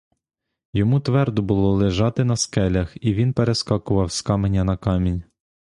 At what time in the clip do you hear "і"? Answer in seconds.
3.01-3.13